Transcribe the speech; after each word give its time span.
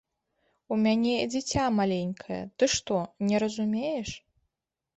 У 0.75 0.77
мяне 0.85 1.11
дзіця 1.33 1.65
маленькае, 1.81 2.41
ты 2.57 2.73
што, 2.79 2.99
не 3.29 3.45
разумееш? 3.47 4.09